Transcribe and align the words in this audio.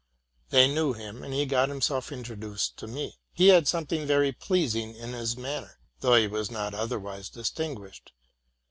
They 0.49 0.67
knew 0.67 0.93
him, 0.93 1.21
and 1.23 1.31
he 1.31 1.45
got 1.45 1.69
him 1.69 1.79
self 1.79 2.11
introduced 2.11 2.75
to 2.77 2.87
me. 2.87 3.19
He 3.33 3.49
had 3.49 3.67
something 3.67 4.07
very 4.07 4.31
pleasing 4.31 4.95
in 4.95 5.13
his 5.13 5.37
manner, 5.37 5.77
though 5.99 6.15
he 6.15 6.25
was 6.25 6.49
not 6.49 6.73
otherwise 6.73 7.29
distinguished. 7.29 8.11